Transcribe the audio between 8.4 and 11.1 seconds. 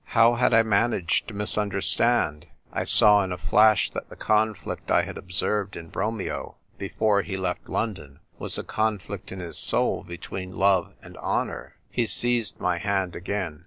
a conflict in his soul between love